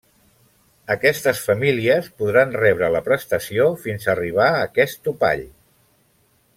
Aquestes 0.93 1.41
famílies 1.49 2.07
podran 2.23 2.55
rebre 2.63 2.89
la 2.97 3.03
prestació 3.09 3.67
fins 3.85 4.07
a 4.07 4.13
arribar 4.17 4.49
a 4.57 4.65
aquest 4.69 5.03
topall. 5.11 5.49